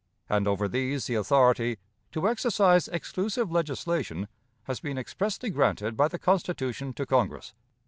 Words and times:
and 0.27 0.47
over 0.47 0.67
these 0.67 1.05
the 1.05 1.13
authority 1.13 1.77
'to 2.11 2.27
exercise 2.27 2.87
exclusive 2.87 3.51
legislation' 3.51 4.27
has 4.63 4.79
been 4.79 4.97
expressly 4.97 5.51
granted 5.51 5.95
by 5.95 6.07
the 6.07 6.17
Constitution 6.17 6.91
to 6.91 7.05
Congress. 7.05 7.53